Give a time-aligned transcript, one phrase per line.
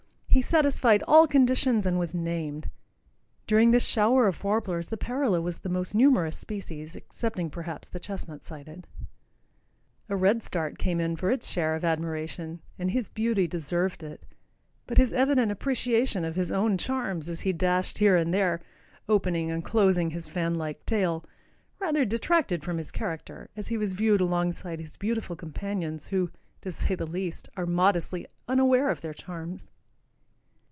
[0.33, 2.69] he satisfied all conditions, and was named!
[3.47, 7.99] During this shower of warblers the parula was the most numerous species, excepting, perhaps, the
[7.99, 8.87] chestnut sided.
[10.07, 14.25] A redstart came in for its share of admiration, and his beauty deserved it,
[14.87, 18.61] but his evident appreciation of his own charms as he dashed here and there,
[19.09, 21.25] opening and closing his fan like tail,
[21.77, 26.31] rather detracted from his character as he was viewed alongside his beautiful companions, who,
[26.61, 29.69] to say the least, are modestly unaware of their charms.